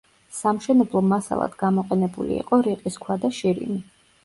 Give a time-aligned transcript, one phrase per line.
[0.35, 3.81] სამშენებლო მასალად გამოყენებული იყო რიყის ქვა და შირიმი.